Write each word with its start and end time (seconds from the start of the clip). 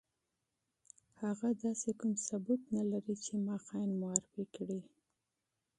هغه 1.21 1.47
داسې 1.63 1.89
کوم 1.99 2.13
ثبوت 2.27 2.61
نه 2.75 2.83
لري 2.91 3.15
چې 3.25 3.33
ما 3.45 3.55
خاين 3.65 3.91
معرفي 4.01 4.43
کړي. 4.55 4.79